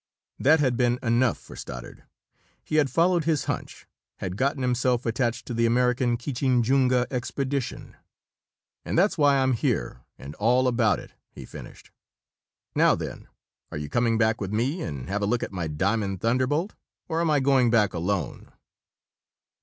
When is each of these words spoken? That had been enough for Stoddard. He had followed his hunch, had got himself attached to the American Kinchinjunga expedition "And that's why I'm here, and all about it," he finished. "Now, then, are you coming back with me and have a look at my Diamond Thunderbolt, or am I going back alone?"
That 0.39 0.59
had 0.59 0.77
been 0.77 0.97
enough 1.03 1.37
for 1.37 1.55
Stoddard. 1.55 2.05
He 2.63 2.77
had 2.77 2.89
followed 2.89 3.25
his 3.25 3.45
hunch, 3.45 3.85
had 4.17 4.35
got 4.35 4.57
himself 4.57 5.05
attached 5.05 5.45
to 5.45 5.53
the 5.53 5.67
American 5.67 6.17
Kinchinjunga 6.17 7.05
expedition 7.11 7.95
"And 8.83 8.97
that's 8.97 9.15
why 9.15 9.37
I'm 9.37 9.53
here, 9.53 10.01
and 10.17 10.33
all 10.37 10.67
about 10.67 10.97
it," 10.97 11.13
he 11.29 11.45
finished. 11.45 11.91
"Now, 12.73 12.95
then, 12.95 13.27
are 13.71 13.77
you 13.77 13.89
coming 13.89 14.17
back 14.17 14.41
with 14.41 14.51
me 14.51 14.81
and 14.81 15.07
have 15.07 15.21
a 15.21 15.27
look 15.27 15.43
at 15.43 15.51
my 15.51 15.67
Diamond 15.67 16.21
Thunderbolt, 16.21 16.73
or 17.07 17.21
am 17.21 17.29
I 17.29 17.39
going 17.39 17.69
back 17.69 17.93
alone?" 17.93 18.51